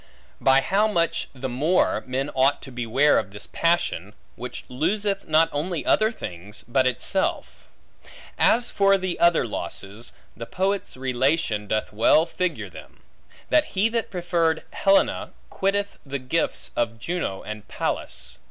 [0.39, 5.47] By how much the more, men ought to beware of this passion, which loseth not
[5.51, 7.67] only other things, but itself!
[8.35, 13.03] As for the other losses, the poet's relation doth well figure them:
[13.51, 18.39] that he that preferred Helena, quitted the gifts of Juno and Pallas.